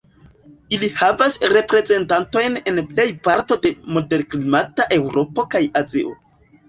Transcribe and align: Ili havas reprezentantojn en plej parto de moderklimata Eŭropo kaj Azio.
Ili 0.75 0.87
havas 1.01 1.35
reprezentantojn 1.51 2.57
en 2.71 2.81
plej 2.93 3.07
parto 3.29 3.59
de 3.67 3.75
moderklimata 3.99 4.89
Eŭropo 5.01 5.47
kaj 5.57 5.63
Azio. 5.83 6.17